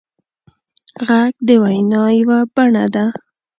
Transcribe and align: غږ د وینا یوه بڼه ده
غږ 1.05 1.33
د 1.47 1.49
وینا 1.63 2.03
یوه 2.19 2.39
بڼه 2.53 2.85
ده 2.93 3.05